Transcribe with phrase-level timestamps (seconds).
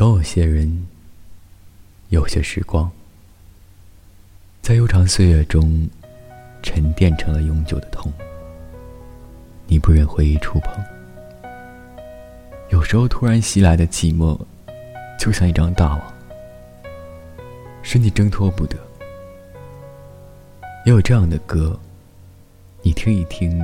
[0.00, 0.86] 总有些人，
[2.08, 2.90] 有些时光，
[4.62, 5.86] 在悠长岁月中
[6.62, 8.10] 沉淀成了永久的痛。
[9.66, 10.82] 你不忍回忆触碰，
[12.70, 14.40] 有时候突然袭来的寂寞，
[15.18, 16.14] 就像一张大网，
[17.82, 18.78] 使你挣脱不得。
[20.86, 21.78] 也有这样的歌，
[22.80, 23.60] 你听一听，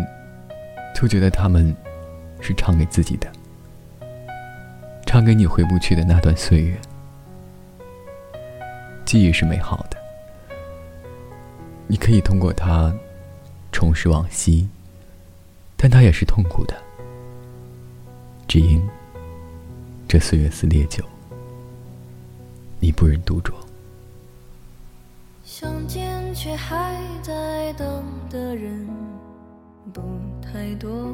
[0.95, 1.75] 就觉得他们
[2.43, 3.33] 是唱给自己的。
[5.17, 6.79] 唱给你回不去的那段岁月，
[9.07, 9.97] 记忆是美好的，
[11.87, 12.95] 你可以通过它
[13.73, 14.69] 重拾往昔，
[15.75, 16.77] 但它也是痛苦的，
[18.47, 18.87] 只因
[20.07, 21.03] 这岁月似烈酒，
[22.79, 23.55] 你不忍独酌。
[25.45, 28.87] 相见却还在等的人
[29.95, 30.03] 不
[30.43, 31.11] 太多。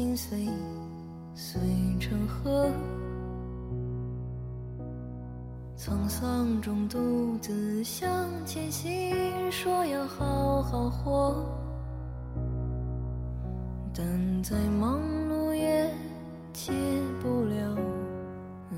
[0.00, 0.48] 心碎，
[1.34, 1.60] 碎
[2.00, 2.70] 成河。
[5.76, 8.10] 沧桑中独自向
[8.46, 9.14] 前行，
[9.52, 11.44] 说要好好活，
[13.94, 15.86] 但再忙碌也
[16.54, 16.72] 解
[17.20, 17.76] 不了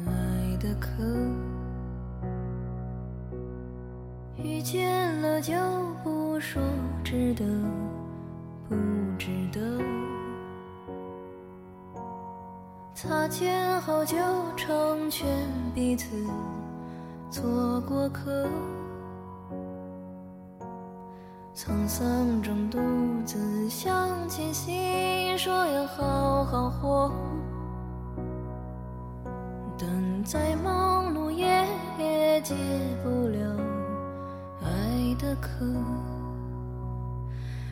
[0.05, 0.89] 爱的渴。
[4.43, 5.55] 遇见了就
[6.03, 6.61] 不说
[7.05, 7.45] 值得。
[13.03, 14.17] 擦肩后就
[14.56, 15.27] 成全
[15.75, 16.06] 彼此
[17.28, 18.47] 做过客，
[21.53, 22.78] 沧桑中独
[23.25, 27.12] 自向前行，说要好好活，
[29.77, 32.55] 但再忙碌也解
[33.03, 33.56] 不了
[34.62, 35.66] 爱的渴。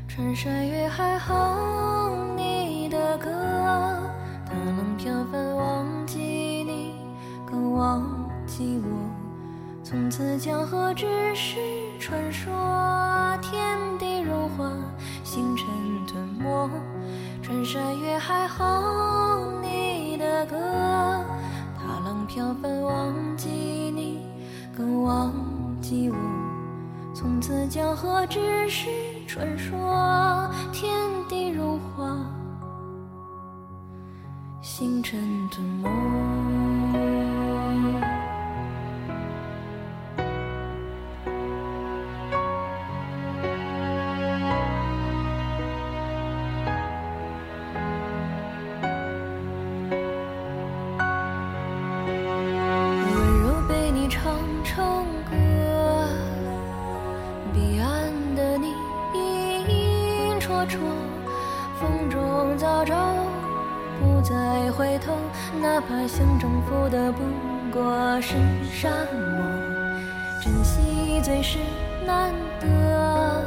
[0.08, 3.30] 穿山越海哼你的歌，
[4.60, 6.92] 大浪飘翻忘记你，
[7.50, 8.04] 更忘
[8.46, 8.90] 记我。
[9.82, 11.56] 从此江河只是
[11.98, 12.52] 传说，
[13.40, 14.70] 天地融化，
[15.24, 15.66] 星辰
[16.06, 16.70] 吞没。
[17.42, 20.58] 穿山越海哼你的歌，
[21.78, 24.26] 大浪飘翻忘记你，
[24.76, 25.32] 更忘
[25.80, 26.16] 记我。
[27.14, 28.90] 从此江河只是。
[29.30, 30.50] 传说
[34.80, 36.89] 清晨的梦。
[64.80, 65.12] 回头，
[65.60, 67.18] 哪怕想征服的不
[67.70, 68.32] 过是
[68.72, 69.44] 沙漠。
[70.42, 71.58] 珍惜最是
[72.06, 73.44] 难得，